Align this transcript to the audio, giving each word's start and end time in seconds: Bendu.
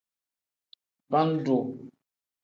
Bendu. 1.11 1.57